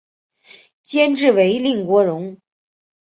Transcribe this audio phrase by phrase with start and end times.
[0.81, 2.39] 监制为岑国荣。